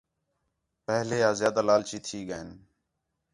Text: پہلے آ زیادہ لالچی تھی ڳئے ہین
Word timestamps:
پہلے 0.85 1.17
آ 1.29 1.31
زیادہ 1.39 1.61
لالچی 1.67 1.97
تھی 2.05 2.19
ڳئے 2.27 2.35
ہین 2.37 2.49